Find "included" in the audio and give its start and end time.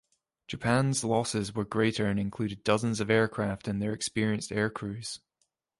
2.19-2.63